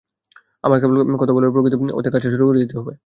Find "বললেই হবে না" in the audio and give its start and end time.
1.33-1.55